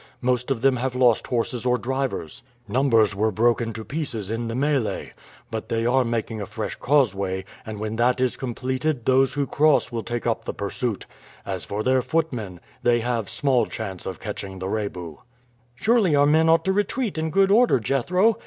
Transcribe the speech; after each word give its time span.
Most 0.21 0.49
of 0.49 0.63
them 0.63 0.77
have 0.77 0.95
lost 0.95 1.27
horses 1.27 1.63
or 1.63 1.77
drivers. 1.77 2.41
Numbers 2.67 3.15
were 3.15 3.29
broken 3.29 3.71
to 3.73 3.85
pieces 3.85 4.31
in 4.31 4.47
the 4.47 4.55
mêlée. 4.55 5.11
But 5.51 5.69
they 5.69 5.85
are 5.85 6.03
making 6.03 6.41
a 6.41 6.47
fresh 6.47 6.73
causeway, 6.77 7.45
and 7.67 7.77
when 7.79 7.97
that 7.97 8.19
is 8.19 8.35
completed 8.35 9.05
those 9.05 9.33
who 9.33 9.45
cross 9.45 9.91
will 9.91 10.01
take 10.01 10.25
up 10.25 10.45
the 10.45 10.55
pursuit. 10.55 11.05
As 11.45 11.63
for 11.65 11.83
their 11.83 12.01
footmen, 12.01 12.59
they 12.81 13.01
have 13.01 13.29
small 13.29 13.67
chance 13.67 14.07
of 14.07 14.19
catching 14.19 14.57
the 14.57 14.69
Rebu." 14.69 15.17
"Surely 15.75 16.15
our 16.15 16.25
men 16.25 16.49
ought 16.49 16.65
to 16.65 16.73
retreat 16.73 17.19
in 17.19 17.29
good 17.29 17.51
order, 17.51 17.79
Jethro. 17.79 18.39